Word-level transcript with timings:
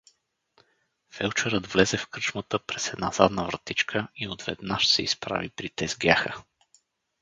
Фелдшерът 1.11 1.67
влезе 1.67 1.97
в 1.97 2.07
кръчмата 2.07 2.59
през 2.59 2.87
една 2.87 3.11
задна 3.11 3.45
вратичка 3.45 4.07
и 4.15 4.27
отведнаж 4.27 4.87
се 4.87 5.01
изправи 5.03 5.49
при 5.49 5.69
тезгяха. 5.69 6.43